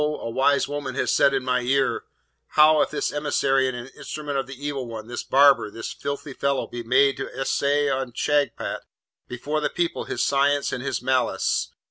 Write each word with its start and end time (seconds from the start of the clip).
a 0.01 0.29
wise 0.31 0.67
woman 0.67 0.95
has 0.95 1.13
said 1.13 1.31
in 1.31 1.43
my 1.43 1.61
ear, 1.61 2.05
"How 2.57 2.81
if 2.81 2.89
this 2.89 3.13
emissary 3.13 3.67
and 3.67 3.87
instrument 3.95 4.35
of 4.39 4.47
the 4.47 4.55
Evil 4.65 4.87
One, 4.87 5.05
this 5.05 5.21
barber, 5.21 5.69
this 5.69 5.93
filthy 5.93 6.33
fellow, 6.33 6.65
be 6.65 6.81
made 6.81 7.17
to 7.17 7.29
essay 7.39 7.87
on 7.87 8.13
Shagpat 8.13 8.81
before 9.27 9.61
the 9.61 9.69
people 9.69 10.05
his 10.05 10.23
science 10.25 10.73
and 10.73 10.81
his 10.81 11.03
malice? 11.03 11.71